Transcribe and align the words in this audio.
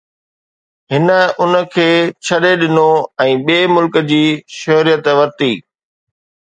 هن 0.91 1.07
ان 1.41 1.53
کي 1.73 1.89
ڇڏي 2.25 2.53
ڏنو 2.61 2.89
۽ 3.27 3.37
ٻئي 3.45 3.61
ملڪ 3.75 3.93
جي 4.13 4.23
شهريت 4.59 5.05
ورتي 5.21 5.53